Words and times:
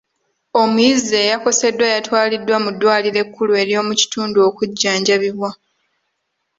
Omuyizi 0.61 1.13
eyakoseddwa 1.23 1.87
yatwalidwa 1.93 2.55
mu 2.63 2.69
ddwaliro 2.73 3.17
ekkulu 3.23 3.51
ery'omukitundu 3.61 4.37
okujjanjabibwa. 4.47 5.49